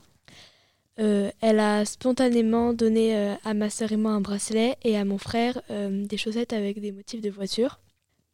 Elle 0.98 1.60
a 1.60 1.86
spontanément 1.86 2.74
donné 2.74 3.36
à 3.44 3.54
ma 3.54 3.70
sœur 3.70 3.92
et 3.92 3.98
moi 3.98 4.12
un 4.12 4.22
bracelet 4.22 4.78
et 4.84 4.98
à 4.98 5.06
mon 5.06 5.18
frère 5.18 5.62
des 5.70 6.18
chaussettes 6.18 6.54
avec 6.54 6.80
des 6.80 6.92
motifs 6.92 7.22
de 7.22 7.30
voiture. 7.30 7.80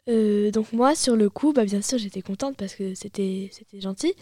Euh, 0.09 0.49
donc 0.51 0.73
moi, 0.73 0.95
sur 0.95 1.15
le 1.15 1.29
coup, 1.29 1.53
bah, 1.53 1.65
bien 1.65 1.81
sûr, 1.81 1.97
j'étais 1.97 2.21
contente 2.21 2.57
parce 2.57 2.73
que 2.75 2.95
c'était 2.95 3.51
gentil. 3.75 4.13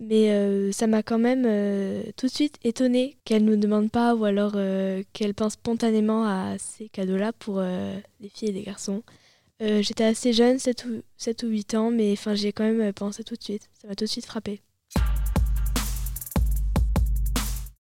Mais 0.00 0.30
euh, 0.30 0.72
ça 0.72 0.86
m'a 0.86 1.02
quand 1.02 1.18
même 1.18 1.44
euh, 1.46 2.02
tout 2.16 2.26
de 2.26 2.32
suite 2.32 2.56
étonnée 2.64 3.16
qu'elle 3.24 3.44
ne 3.44 3.54
nous 3.54 3.60
demande 3.60 3.90
pas 3.90 4.14
ou 4.14 4.24
alors 4.24 4.56
qu'elle 5.12 5.34
pense 5.34 5.54
spontanément 5.54 6.24
à 6.24 6.56
ces 6.58 6.88
cadeaux-là 6.88 7.32
pour 7.32 7.60
les 7.60 8.28
filles 8.28 8.48
et 8.48 8.52
les 8.52 8.62
garçons. 8.62 9.02
j'étais 9.60 10.04
assez 10.04 10.32
jeune, 10.32 10.58
7 10.58 10.84
ou, 10.86 11.02
7 11.16 11.42
ou 11.44 11.48
8 11.48 11.74
ans, 11.74 11.90
mais 11.90 12.14
j'ai 12.34 12.52
quand 12.52 12.64
même 12.64 12.92
pensé 12.92 13.24
tout 13.24 13.36
de 13.36 13.42
suite. 13.42 13.68
Ça 13.80 13.88
m'a 13.88 13.94
tout 13.94 14.04
de 14.04 14.10
suite 14.10 14.26
frappée. 14.26 14.60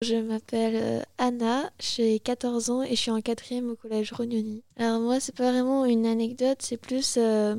Je 0.02 0.16
m'appelle 0.16 0.78
euh, 0.78 1.02
Anna, 1.18 1.70
j'ai 1.78 2.20
14 2.20 2.70
ans 2.70 2.84
et 2.84 2.92
je 2.92 2.96
suis 2.96 3.12
en 3.12 3.20
quatrième 3.20 3.70
au 3.70 3.76
collège 3.76 4.14
Rognoni. 4.14 4.64
Alors 4.78 5.02
moi, 5.02 5.20
c'est 5.20 5.36
pas 5.36 5.52
vraiment 5.52 5.84
une 5.84 6.06
anecdote, 6.06 6.60
c'est 6.62 6.78
plus 6.78 7.18
euh, 7.18 7.58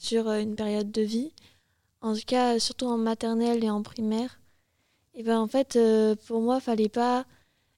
sur 0.00 0.28
euh, 0.28 0.40
une 0.40 0.56
période 0.56 0.90
de 0.90 1.02
vie. 1.02 1.30
En 2.00 2.14
tout 2.16 2.24
cas, 2.26 2.58
surtout 2.58 2.86
en 2.86 2.98
maternelle 2.98 3.62
et 3.62 3.70
en 3.70 3.82
primaire. 3.82 4.40
Et 5.14 5.22
ben 5.22 5.38
en 5.38 5.46
fait, 5.46 5.78
pour 6.26 6.40
moi, 6.40 6.58
fallait 6.58 6.88
pas 6.88 7.24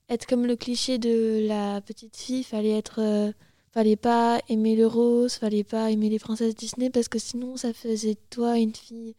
être 0.08 0.26
comme 0.26 0.46
le 0.46 0.56
cliché 0.56 0.96
de 0.96 1.46
la 1.46 1.82
petite 1.82 2.16
fille, 2.16 2.44
fallait 2.44 2.78
être 2.78 3.32
fallait 3.72 3.96
pas 3.96 4.40
aimer 4.48 4.74
le 4.74 4.86
rose, 4.86 5.34
fallait 5.34 5.64
pas 5.64 5.90
aimer 5.90 6.08
les 6.08 6.18
princesses 6.18 6.54
Disney 6.54 6.90
parce 6.90 7.08
que 7.08 7.18
sinon 7.18 7.56
ça 7.56 7.72
faisait 7.74 8.14
de 8.14 8.20
toi 8.30 8.58
une 8.58 8.74
fille 8.74 9.14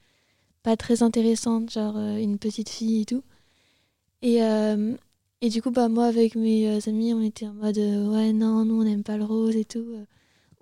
pas 0.63 0.75
très 0.77 1.03
intéressante, 1.03 1.71
genre 1.71 1.97
une 1.97 2.39
petite 2.39 2.69
fille 2.69 3.03
et 3.03 3.05
tout. 3.05 3.23
Et, 4.21 4.43
euh, 4.43 4.95
et 5.41 5.49
du 5.49 5.61
coup, 5.61 5.71
bah, 5.71 5.87
moi, 5.89 6.05
avec 6.05 6.35
mes 6.35 6.67
euh, 6.69 6.79
amis, 6.87 7.13
on 7.13 7.21
était 7.21 7.47
en 7.47 7.53
mode 7.53 7.77
euh, 7.77 8.07
ouais, 8.09 8.33
non, 8.33 8.65
nous, 8.65 8.81
on 8.81 8.83
n'aime 8.83 9.03
pas 9.03 9.17
le 9.17 9.23
rose 9.23 9.55
et 9.55 9.65
tout. 9.65 9.85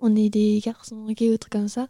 on 0.00 0.14
est 0.16 0.30
des 0.30 0.60
garçons 0.64 1.06
gays 1.12 1.32
ou 1.32 1.38
trucs 1.38 1.52
comme 1.52 1.68
ça. 1.68 1.88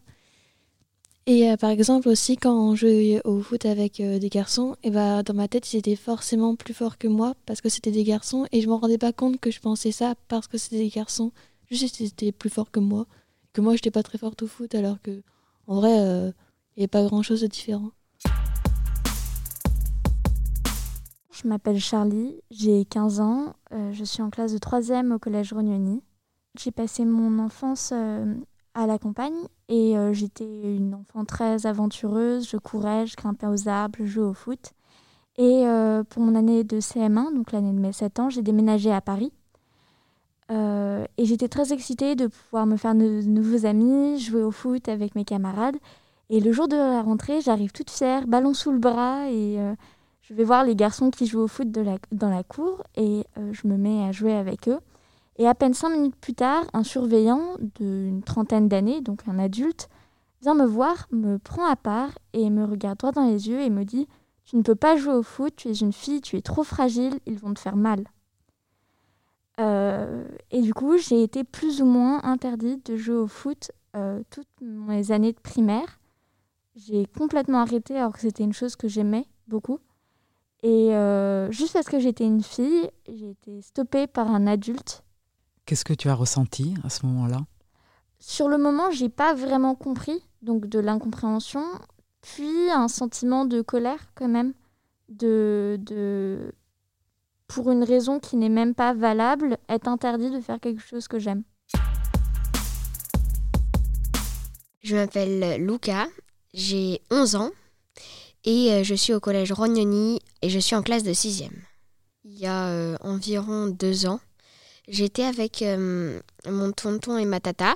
Et 1.25 1.55
par 1.57 1.69
exemple, 1.69 2.09
aussi, 2.09 2.37
quand 2.37 2.55
on 2.55 2.75
jouait 2.75 3.21
au 3.23 3.41
foot 3.41 3.65
avec 3.65 4.01
des 4.01 4.29
garçons, 4.29 4.75
et 4.83 4.89
bah, 4.89 5.21
dans 5.21 5.35
ma 5.35 5.47
tête, 5.47 5.71
ils 5.73 5.77
étaient 5.77 5.95
forcément 5.95 6.55
plus 6.55 6.73
forts 6.73 6.97
que 6.97 7.07
moi 7.07 7.35
parce 7.45 7.61
que 7.61 7.69
c'était 7.69 7.91
des 7.91 8.03
garçons. 8.03 8.47
Et 8.51 8.61
je 8.61 8.67
me 8.67 8.73
rendais 8.73 8.97
pas 8.97 9.13
compte 9.13 9.39
que 9.39 9.51
je 9.51 9.59
pensais 9.59 9.91
ça 9.91 10.15
parce 10.27 10.47
que 10.47 10.57
c'était 10.57 10.79
des 10.79 10.89
garçons. 10.89 11.31
Juste 11.69 11.97
qu'ils 11.97 12.07
étaient 12.07 12.31
plus 12.31 12.49
forts 12.49 12.71
que 12.71 12.79
moi. 12.79 13.05
Que 13.53 13.61
moi, 13.61 13.75
j'étais 13.75 13.91
pas 13.91 14.03
très 14.03 14.17
forte 14.17 14.41
au 14.41 14.47
foot 14.47 14.73
alors 14.73 14.99
que, 15.03 15.21
en 15.67 15.75
vrai, 15.75 15.91
il 15.91 16.33
n'y 16.77 16.83
avait 16.83 16.87
pas 16.87 17.03
grand 17.03 17.21
chose 17.21 17.41
de 17.41 17.47
différent. 17.47 17.91
Je 21.41 21.47
m'appelle 21.47 21.79
Charlie, 21.79 22.41
j'ai 22.51 22.83
15 22.83 23.21
ans, 23.21 23.53
euh, 23.71 23.93
je 23.93 24.03
suis 24.03 24.21
en 24.21 24.29
classe 24.29 24.51
de 24.51 24.57
3e 24.57 25.13
au 25.13 25.19
collège 25.19 25.53
Rognoni. 25.53 26.01
J'ai 26.59 26.71
passé 26.71 27.05
mon 27.05 27.39
enfance 27.39 27.91
euh, 27.93 28.35
à 28.73 28.87
la 28.87 28.97
campagne 28.97 29.47
et 29.69 29.97
euh, 29.97 30.11
j'étais 30.11 30.43
une 30.43 30.93
enfant 30.95 31.23
très 31.23 31.65
aventureuse, 31.65 32.49
je 32.49 32.57
courais, 32.57 33.07
je 33.07 33.15
grimpais 33.15 33.47
aux 33.47 33.69
arbres, 33.69 33.99
je 33.99 34.05
jouais 34.05 34.25
au 34.25 34.33
foot. 34.33 34.73
Et 35.37 35.63
pour 36.09 36.21
mon 36.21 36.35
année 36.35 36.65
de 36.65 36.81
CM1, 36.81 37.33
donc 37.33 37.53
l'année 37.53 37.71
de 37.71 37.79
mes 37.79 37.93
7 37.93 38.19
ans, 38.19 38.29
j'ai 38.29 38.41
déménagé 38.41 38.91
à 38.91 38.99
Paris. 38.99 39.31
et 40.49 41.25
j'étais 41.25 41.47
très 41.47 41.71
excitée 41.71 42.17
de 42.17 42.27
pouvoir 42.27 42.65
me 42.65 42.75
faire 42.75 42.93
de 42.93 43.21
nouveaux 43.21 43.65
amis, 43.65 44.19
jouer 44.19 44.43
au 44.43 44.51
foot 44.51 44.89
avec 44.89 45.15
mes 45.15 45.23
camarades. 45.23 45.77
Et 46.29 46.41
le 46.41 46.51
jour 46.51 46.67
de 46.67 46.75
la 46.75 47.01
rentrée, 47.01 47.39
j'arrive 47.39 47.71
toute 47.71 47.89
fière, 47.89 48.27
ballon 48.27 48.53
sous 48.53 48.73
le 48.73 48.79
bras 48.79 49.31
et 49.31 49.57
je 50.29 50.35
vais 50.35 50.43
voir 50.43 50.63
les 50.63 50.75
garçons 50.75 51.09
qui 51.09 51.25
jouent 51.25 51.41
au 51.41 51.47
foot 51.47 51.71
dans 51.71 52.29
la 52.29 52.43
cour 52.43 52.83
et 52.95 53.25
euh, 53.37 53.51
je 53.51 53.67
me 53.67 53.77
mets 53.77 54.03
à 54.03 54.11
jouer 54.11 54.33
avec 54.33 54.69
eux. 54.69 54.79
Et 55.37 55.47
à 55.47 55.55
peine 55.55 55.73
cinq 55.73 55.89
minutes 55.89 56.15
plus 56.17 56.35
tard, 56.35 56.65
un 56.73 56.83
surveillant 56.83 57.57
d'une 57.79 58.21
trentaine 58.21 58.67
d'années, 58.67 59.01
donc 59.01 59.21
un 59.27 59.39
adulte, 59.39 59.89
vient 60.41 60.53
me 60.53 60.65
voir, 60.65 61.07
me 61.11 61.37
prend 61.39 61.65
à 61.65 61.75
part 61.75 62.11
et 62.33 62.51
me 62.51 62.63
regarde 62.63 62.99
droit 62.99 63.11
dans 63.11 63.25
les 63.25 63.49
yeux 63.49 63.61
et 63.61 63.71
me 63.71 63.85
dit 63.85 64.07
Tu 64.45 64.55
ne 64.55 64.61
peux 64.61 64.75
pas 64.75 64.97
jouer 64.97 65.13
au 65.13 65.23
foot, 65.23 65.55
tu 65.55 65.69
es 65.69 65.73
une 65.73 65.93
fille, 65.93 66.21
tu 66.21 66.37
es 66.37 66.41
trop 66.41 66.63
fragile, 66.63 67.19
ils 67.25 67.39
vont 67.39 67.53
te 67.55 67.59
faire 67.59 67.77
mal. 67.77 68.03
Euh, 69.59 70.27
et 70.51 70.61
du 70.61 70.75
coup, 70.75 70.97
j'ai 70.97 71.23
été 71.23 71.43
plus 71.43 71.81
ou 71.81 71.85
moins 71.85 72.23
interdite 72.23 72.85
de 72.85 72.97
jouer 72.97 73.17
au 73.17 73.27
foot 73.27 73.71
euh, 73.95 74.21
toutes 74.29 74.47
mes 74.61 75.11
années 75.11 75.33
de 75.33 75.39
primaire. 75.39 75.99
J'ai 76.75 77.07
complètement 77.17 77.61
arrêté 77.61 77.97
alors 77.97 78.13
que 78.13 78.19
c'était 78.19 78.43
une 78.43 78.53
chose 78.53 78.75
que 78.75 78.87
j'aimais 78.87 79.25
beaucoup. 79.47 79.79
Et 80.61 80.93
euh, 80.93 81.49
juste 81.51 81.73
parce 81.73 81.87
que 81.87 81.99
j'étais 81.99 82.25
une 82.25 82.43
fille, 82.43 82.89
j'ai 83.07 83.29
été 83.29 83.61
stoppée 83.61 84.07
par 84.07 84.29
un 84.29 84.45
adulte. 84.45 85.03
Qu'est-ce 85.65 85.85
que 85.85 85.93
tu 85.93 86.09
as 86.09 86.15
ressenti 86.15 86.75
à 86.83 86.89
ce 86.89 87.05
moment-là? 87.05 87.45
Sur 88.19 88.49
le 88.49 88.57
moment, 88.57 88.91
j'ai 88.91 89.07
pas 89.07 89.33
vraiment 89.33 89.75
compris, 89.75 90.21
donc 90.41 90.67
de 90.67 90.79
l'incompréhension, 90.79 91.63
puis 92.21 92.69
un 92.71 92.89
sentiment 92.89 93.45
de 93.45 93.61
colère 93.61 94.11
quand 94.15 94.27
même, 94.27 94.53
de, 95.07 95.77
de 95.81 96.53
pour 97.47 97.71
une 97.71 97.83
raison 97.83 98.19
qui 98.19 98.35
n'est 98.35 98.49
même 98.49 98.75
pas 98.75 98.93
valable, 98.93 99.57
être 99.69 99.87
interdit 99.87 100.29
de 100.29 100.41
faire 100.41 100.59
quelque 100.59 100.81
chose 100.81 101.07
que 101.07 101.19
j'aime. 101.19 101.43
Je 104.81 104.95
m'appelle 104.95 105.63
Luca, 105.65 106.07
j'ai 106.53 107.01
11 107.11 107.35
ans 107.35 107.51
et 108.45 108.71
euh, 108.71 108.83
je 108.83 108.95
suis 108.95 109.13
au 109.13 109.19
collège 109.19 109.51
Rognoni 109.51 110.19
et 110.41 110.49
je 110.49 110.59
suis 110.59 110.75
en 110.75 110.81
classe 110.81 111.03
de 111.03 111.11
6e. 111.11 111.49
Il 112.23 112.37
y 112.37 112.45
a 112.45 112.67
euh, 112.69 112.97
environ 113.01 113.67
deux 113.67 114.05
ans, 114.05 114.19
j'étais 114.87 115.23
avec 115.23 115.61
euh, 115.61 116.19
mon 116.49 116.71
tonton 116.71 117.17
et 117.17 117.25
ma 117.25 117.39
tata. 117.39 117.75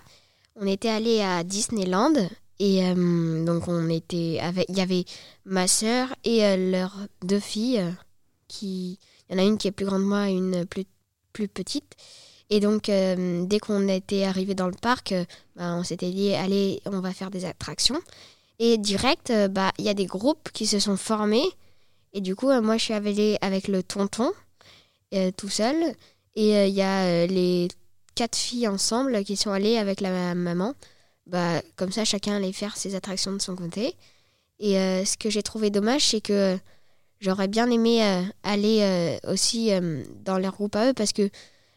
On 0.56 0.68
était 0.68 0.90
allés 0.90 1.22
à 1.22 1.44
Disneyland 1.44 2.14
et 2.60 2.94
donc 2.94 3.68
on 3.68 3.90
était 3.90 4.38
avec, 4.40 4.68
il 4.70 4.78
y 4.78 4.82
avait 4.82 5.06
ma 5.46 5.68
sœur 5.68 6.14
et 6.24 6.56
leurs 6.56 6.96
deux 7.24 7.40
filles. 7.40 7.84
qui, 8.48 9.00
il 9.30 9.36
y 9.36 9.36
en 9.36 9.44
a 9.44 9.48
une 9.48 9.58
qui 9.58 9.68
est 9.68 9.72
plus 9.72 9.88
grande 9.88 10.04
que 10.04 10.08
moi 10.08 10.30
et 10.30 10.34
une 10.34 10.64
plus, 10.68 10.86
plus 11.34 11.48
petite. 11.48 11.96
Et 12.52 12.60
donc, 12.60 12.84
dès 12.84 13.60
qu'on 13.60 13.88
était 13.88 14.26
arrivé 14.26 14.54
dans 14.54 14.68
le 14.68 14.76
parc, 14.80 15.16
bah, 15.56 15.74
on 15.74 15.84
s'était 15.84 16.12
dit, 16.12 16.36
allez, 16.36 16.82
on 16.86 17.00
va 17.00 17.12
faire 17.12 17.32
des 17.32 17.46
attractions. 17.46 18.00
Et 18.60 18.78
direct, 18.78 19.30
euh, 19.30 19.48
bah, 19.48 19.72
il 19.78 19.86
y 19.86 19.90
a 19.90 19.94
des 19.94 20.06
groupes 20.06 20.50
qui 20.54 20.68
se 20.68 20.80
sont 20.80 20.98
formés. 20.98 21.46
Et 22.14 22.22
du 22.22 22.36
coup, 22.36 22.50
euh, 22.50 22.62
moi, 22.62 22.78
je 22.78 22.84
suis 22.84 22.94
allée 22.94 23.38
avec 23.42 23.68
le 23.68 23.84
tonton, 23.84 24.32
euh, 25.14 25.32
tout 25.36 25.50
seul. 25.50 25.76
Et 26.36 26.68
il 26.68 26.74
y 26.74 26.82
a 26.82 27.28
les 27.28 27.68
quatre 28.16 28.36
filles 28.36 28.68
ensemble 28.68 29.24
qui 29.24 29.36
sont 29.36 29.52
allées 29.52 29.78
avec 29.78 30.02
la 30.02 30.34
maman. 30.34 30.74
Bah, 31.28 31.62
comme 31.76 31.92
ça, 31.92 32.06
chacun 32.06 32.38
allait 32.38 32.52
faire 32.52 32.76
ses 32.76 32.96
attractions 32.96 33.34
de 33.34 33.42
son 33.42 33.56
côté. 33.56 33.96
Et 34.60 34.74
ce 35.06 35.16
que 35.18 35.30
j'ai 35.30 35.44
trouvé 35.44 35.70
dommage, 35.70 36.08
c'est 36.08 36.22
que 36.22 36.58
j'aurais 37.20 37.48
bien 37.48 37.70
aimé 37.70 38.02
aller 38.42 39.20
aussi 39.28 39.70
dans 40.26 40.40
leur 40.40 40.54
groupe 40.54 40.76
à 40.76 40.90
eux 40.90 40.94
parce 40.94 41.14
que, 41.14 41.30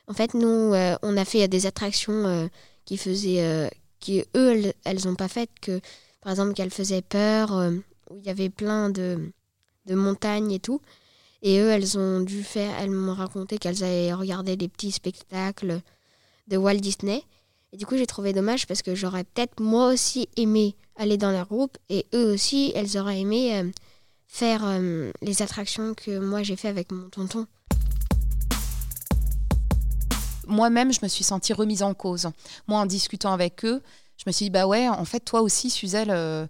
en 0.09 0.15
fait, 0.15 0.33
nous, 0.33 0.73
on 1.03 1.17
a 1.19 1.25
fait 1.27 1.49
des 1.49 1.67
attractions 1.67 2.49
qui 2.87 2.97
faisaient. 2.97 3.71
qui 4.01 4.25
eux, 4.35 4.73
elles 4.85 5.05
n'ont 5.05 5.17
pas 5.17 5.29
faites. 5.29 5.71
Par 6.27 6.33
exemple, 6.33 6.55
qu'elle 6.55 6.73
faisait 6.73 7.03
peur, 7.03 7.57
euh, 7.57 7.71
où 8.11 8.19
il 8.19 8.27
y 8.27 8.31
avait 8.31 8.49
plein 8.49 8.91
de, 8.91 9.31
de 9.85 9.95
montagnes 9.95 10.51
et 10.51 10.59
tout. 10.59 10.81
Et 11.41 11.61
eux, 11.61 11.69
elles 11.69 11.97
ont 11.99 12.19
dû 12.19 12.43
faire, 12.43 12.77
elles 12.81 12.91
m'ont 12.91 13.15
raconté 13.15 13.59
qu'elles 13.59 13.85
avaient 13.85 14.13
regardé 14.13 14.57
des 14.57 14.67
petits 14.67 14.91
spectacles 14.91 15.81
de 16.49 16.57
Walt 16.57 16.79
Disney. 16.79 17.23
Et 17.73 17.77
du 17.77 17.87
coup, 17.87 17.97
j'ai 17.97 18.09
trouvé 18.09 18.33
dommage 18.33 18.67
parce 18.67 18.83
que 18.83 18.97
j'aurais 18.97 19.23
peut-être 19.23 19.61
moi 19.61 19.87
aussi 19.87 20.29
aimé 20.37 20.75
aller 20.97 21.17
dans 21.17 21.31
leur 21.31 21.47
groupe 21.47 21.79
et 21.91 22.07
eux 22.13 22.33
aussi, 22.33 22.73
elles 22.75 22.99
auraient 22.99 23.21
aimé 23.21 23.61
euh, 23.61 23.71
faire 24.27 24.63
euh, 24.65 25.13
les 25.23 25.43
attractions 25.43 25.95
que 25.95 26.19
moi 26.19 26.43
j'ai 26.43 26.57
fait 26.57 26.67
avec 26.67 26.91
mon 26.91 27.09
tonton. 27.09 27.47
Moi-même, 30.49 30.93
je 30.93 30.99
me 31.05 31.09
suis 31.09 31.23
sentie 31.23 31.53
remise 31.53 31.85
en 31.85 31.95
cause. 31.95 32.31
Moi, 32.67 32.81
en 32.81 32.87
discutant 32.87 33.33
avec 33.33 33.65
eux, 33.65 33.81
je 34.17 34.25
me 34.27 34.33
suis 34.33 34.47
dit, 34.47 34.51
bah 34.51 34.67
ouais, 34.67 34.89
en 34.89 35.05
fait, 35.05 35.21
toi 35.21 35.43
aussi, 35.43 35.71
Suzelle, 35.71 36.49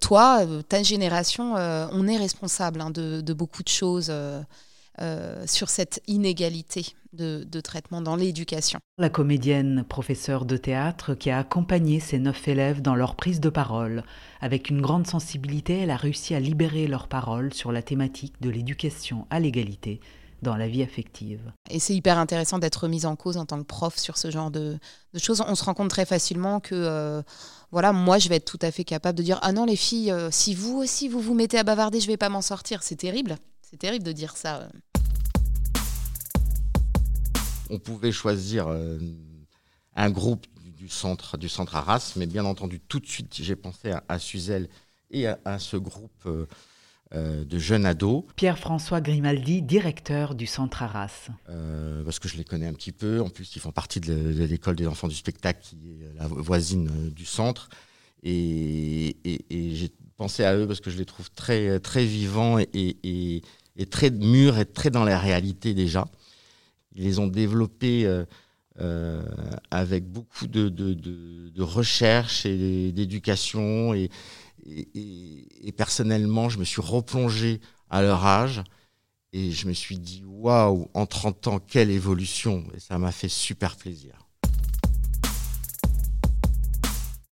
toi, 0.00 0.46
ta 0.68 0.82
génération, 0.82 1.54
on 1.54 2.08
est 2.08 2.16
responsable 2.16 2.80
hein, 2.80 2.90
de, 2.90 3.20
de, 3.20 3.32
beaucoup 3.32 3.62
de 3.62 3.68
choses. 3.68 4.12
Euh, 5.00 5.44
sur 5.46 5.70
cette 5.70 6.02
inégalité 6.08 6.84
de, 7.14 7.60
traitement 7.62 8.02
dans 8.02 8.16
l'éducation. 8.16 8.80
La 8.98 9.08
comédienne, 9.08 9.82
professeure 9.88 10.44
de 10.44 10.58
théâtre, 10.58 11.14
qui 11.14 11.30
a 11.30 11.38
accompagné 11.38 12.00
ses 12.00 12.18
neuf 12.18 12.46
élèves 12.48 12.82
dans 12.82 12.94
leur 12.94 13.14
prise 13.14 13.40
de 13.40 13.48
parole. 13.48 14.04
Avec 14.42 14.68
une 14.68 14.82
grande 14.82 15.06
sensibilité, 15.06 15.78
elle 15.78 15.90
a 15.90 15.96
réussi 15.96 16.34
à 16.34 16.40
libérer 16.40 16.86
leurs 16.86 17.08
paroles 17.08 17.54
sur 17.54 17.72
la 17.72 17.80
thématique 17.80 18.34
de 18.42 18.50
l'éducation 18.50 19.26
à 19.30 19.40
l'égalité 19.40 20.00
dans 20.42 20.56
la 20.56 20.68
vie 20.68 20.82
affective. 20.82 21.52
Et 21.68 21.78
c'est 21.78 21.94
hyper 21.94 22.18
intéressant 22.18 22.58
d'être 22.58 22.88
mise 22.88 23.06
en 23.06 23.16
cause 23.16 23.36
en 23.36 23.46
tant 23.46 23.58
que 23.58 23.66
prof 23.66 23.96
sur 23.98 24.16
ce 24.16 24.30
genre 24.30 24.50
de, 24.50 24.78
choses. 25.18 25.42
On 25.46 25.54
se 25.54 25.64
rend 25.64 25.74
compte 25.74 25.90
très 25.90 26.06
facilement 26.06 26.60
que, 26.60 26.74
euh, 26.74 27.22
voilà, 27.70 27.92
moi, 27.92 28.18
je 28.18 28.28
vais 28.28 28.36
être 28.36 28.50
tout 28.50 28.58
à 28.62 28.70
fait 28.70 28.84
capable 28.84 29.18
de 29.18 29.22
dire 29.22 29.38
Ah 29.42 29.52
non, 29.52 29.64
les 29.64 29.76
filles, 29.76 30.10
euh, 30.10 30.30
si 30.30 30.54
vous 30.54 30.78
aussi 30.78 31.08
vous 31.08 31.20
vous 31.20 31.34
mettez 31.34 31.58
à 31.58 31.64
bavarder, 31.64 32.00
je 32.00 32.06
vais 32.06 32.16
pas 32.16 32.28
m'en 32.28 32.42
sortir. 32.42 32.82
C'est 32.82 32.96
terrible. 32.96 33.36
C'est 33.62 33.76
terrible 33.76 34.04
de 34.04 34.12
dire 34.12 34.36
ça. 34.36 34.68
On 37.68 37.78
pouvait 37.78 38.12
choisir 38.12 38.66
euh, 38.68 38.98
un 39.94 40.10
groupe 40.10 40.46
du 40.76 40.88
centre, 40.88 41.36
du 41.36 41.48
centre 41.48 41.76
Arras, 41.76 42.14
mais 42.16 42.26
bien 42.26 42.44
entendu, 42.44 42.80
tout 42.80 42.98
de 42.98 43.06
suite, 43.06 43.34
j'ai 43.34 43.54
pensé 43.54 43.92
à, 44.08 44.18
Suzel 44.18 44.68
et 45.10 45.26
à, 45.26 45.58
ce 45.58 45.76
groupe 45.76 46.26
euh, 47.12 47.40
euh, 47.40 47.44
de 47.44 47.58
jeunes 47.58 47.86
ados. 47.86 48.24
Pierre-François 48.36 49.00
Grimaldi, 49.00 49.62
directeur 49.62 50.34
du 50.34 50.46
centre 50.46 50.82
Arras. 50.82 51.28
parce 52.04 52.18
que 52.18 52.28
je 52.28 52.36
les 52.36 52.44
connais 52.44 52.66
un 52.66 52.72
petit 52.72 52.92
peu. 52.92 53.20
En 53.20 53.28
plus, 53.28 53.56
ils 53.56 53.60
font 53.60 53.72
partie 53.72 54.00
de 54.00 54.44
l'école 54.44 54.76
des 54.76 54.86
enfants 54.86 55.08
du 55.08 55.16
spectacle, 55.16 55.60
qui 55.62 55.76
est 55.76 56.18
la 56.18 56.26
voisine 56.26 57.10
du 57.10 57.24
centre. 57.24 57.68
Et, 58.22 59.16
j'ai 59.50 59.90
pensé 60.16 60.44
à 60.44 60.54
eux 60.54 60.66
parce 60.66 60.80
que 60.80 60.90
je 60.90 60.98
les 60.98 61.06
trouve 61.06 61.30
très, 61.30 61.80
très 61.80 62.04
vivants 62.04 62.58
et, 62.58 63.42
et 63.80 63.86
très 63.86 64.10
mûrs 64.10 64.58
et 64.58 64.66
très 64.66 64.90
dans 64.90 65.04
la 65.04 65.18
réalité 65.18 65.74
déjà. 65.74 66.06
Ils 66.94 67.04
les 67.04 67.18
ont 67.18 67.26
développés 67.26 68.04
euh, 68.04 68.24
euh, 68.80 69.22
avec 69.70 70.04
beaucoup 70.06 70.46
de, 70.46 70.68
de, 70.68 70.94
de, 70.94 71.62
recherche 71.62 72.46
et 72.46 72.92
d'éducation. 72.92 73.94
Et, 74.66 75.72
personnellement, 75.76 76.48
je 76.48 76.58
me 76.58 76.64
suis 76.64 76.80
replongé 76.80 77.60
à 77.88 78.02
leur 78.02 78.24
âge 78.24 78.62
et 79.32 79.50
je 79.50 79.68
me 79.68 79.72
suis 79.72 79.98
dit 79.98 80.24
waouh, 80.24 80.88
en 80.94 81.06
30 81.06 81.46
ans, 81.48 81.58
quelle 81.58 81.90
évolution! 81.90 82.66
Et 82.74 82.80
ça 82.80 82.98
m'a 82.98 83.12
fait 83.12 83.28
super 83.28 83.76
plaisir. 83.76 84.29